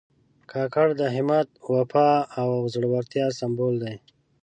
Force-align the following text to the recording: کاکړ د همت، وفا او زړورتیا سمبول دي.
کاکړ 0.51 0.87
د 0.99 1.01
همت، 1.15 1.47
وفا 1.73 2.11
او 2.39 2.49
زړورتیا 2.73 3.25
سمبول 3.39 3.73
دي. 3.83 3.95